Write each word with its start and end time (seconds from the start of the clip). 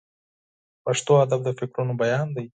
پښتو 0.83 1.11
ادب 1.25 1.39
د 1.45 1.49
فکرونو 1.59 1.93
بیان 2.01 2.27
دی. 2.35 2.45